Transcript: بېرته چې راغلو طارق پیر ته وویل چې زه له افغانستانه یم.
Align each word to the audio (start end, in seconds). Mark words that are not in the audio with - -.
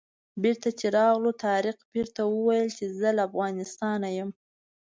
بېرته 0.41 0.69
چې 0.79 0.85
راغلو 0.97 1.31
طارق 1.43 1.77
پیر 1.91 2.07
ته 2.15 2.21
وویل 2.33 2.69
چې 2.77 2.85
زه 2.99 3.09
له 3.17 3.21
افغانستانه 3.29 4.07
یم. 4.17 4.29